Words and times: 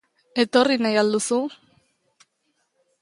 Etorri 0.43 0.77
nahi 0.85 0.97
al 1.01 1.13
duzu? 1.17 1.37